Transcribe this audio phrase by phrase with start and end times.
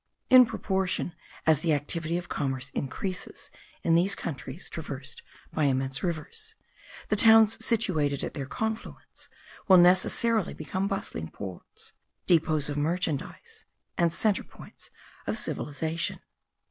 [0.31, 1.13] In proportion
[1.45, 3.51] as the activity of commerce increases
[3.83, 5.21] in these countries traversed
[5.53, 6.55] by immense rivers,
[7.09, 9.29] the towns situated at their confluence
[9.67, 11.93] will necessarily become bustling ports,
[12.25, 14.89] depots of merchandise, and centre points
[15.27, 16.19] of civilization.